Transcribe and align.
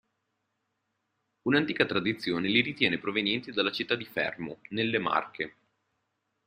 Un'antica 1.43 1.85
tradizione 1.85 2.49
li 2.49 2.61
ritiene 2.61 2.97
provenienti 2.97 3.51
dalla 3.51 3.69
città 3.71 3.93
di 3.93 4.05
Fermo, 4.05 4.57
nelle 4.69 4.97
Marche. 4.97 5.55